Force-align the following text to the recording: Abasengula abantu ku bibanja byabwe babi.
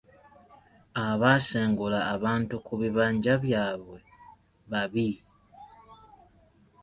Abasengula 1.07 1.99
abantu 2.15 2.55
ku 2.65 2.73
bibanja 2.81 3.33
byabwe 3.43 3.97
babi. 4.71 5.09